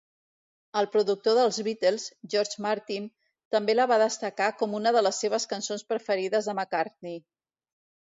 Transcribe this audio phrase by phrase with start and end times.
[0.79, 3.05] El productor dels Beatles, George Martin,
[3.55, 7.21] també la va destacar com una de les seves cançons preferides de McCartney.